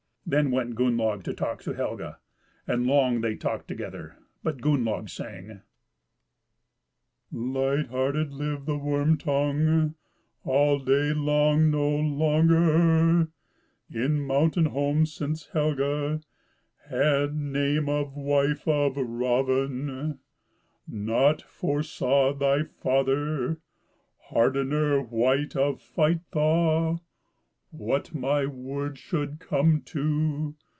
Then 0.23 0.49
went 0.49 0.75
Gunnlaug 0.75 1.23
to 1.25 1.33
talk 1.33 1.61
to 1.63 1.73
Helga, 1.73 2.17
and 2.65 2.87
long 2.87 3.19
they 3.19 3.35
talked 3.35 3.67
together: 3.67 4.15
but 4.43 4.61
Gunnlaug 4.61 5.09
sang: 5.09 5.59
"Light 7.33 7.87
heart 7.87 8.15
lived 8.15 8.65
the 8.65 8.77
Worm 8.77 9.17
tongue 9.17 9.95
All 10.45 10.79
day 10.79 11.11
long 11.11 11.69
no 11.69 11.89
longer 11.89 13.27
In 13.89 14.21
mountain 14.25 14.67
home, 14.67 15.05
since 15.05 15.47
Helga 15.47 16.21
Had 16.85 17.35
name 17.35 17.89
of 17.89 18.15
wife 18.15 18.65
of 18.69 18.95
Raven; 18.95 20.19
Nought 20.87 21.41
foresaw 21.41 22.31
thy 22.31 22.63
father, 22.63 23.59
Hardener 24.29 25.01
white 25.01 25.57
of 25.57 25.81
fight 25.81 26.21
thaw, 26.31 26.99
What 27.73 28.13
my 28.13 28.45
words 28.47 28.99
should 28.99 29.39
come 29.39 29.81
to. 29.83 30.57